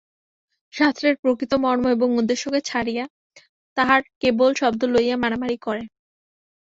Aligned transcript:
শাস্ত্রের 0.73 1.15
প্রকৃত 1.21 1.51
মর্ম 1.63 1.83
এবং 1.87 2.09
উদ্দেশ্যকে 2.19 2.59
ছাড়িয়া 2.65 3.05
তাঁহারা 3.77 4.07
কেবল 4.21 4.49
শব্দ 4.61 4.81
লইয়া 4.93 5.15
মারামারি 5.17 5.57
করেন। 5.65 5.87